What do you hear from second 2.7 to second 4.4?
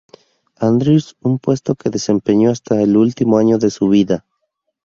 el último año de su vida.